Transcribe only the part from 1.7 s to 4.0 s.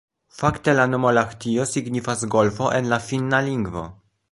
signifas golfo en la finna lingvo.